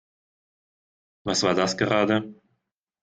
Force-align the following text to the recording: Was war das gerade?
Was 1.25 1.43
war 1.43 1.53
das 1.53 1.77
gerade? 1.77 2.33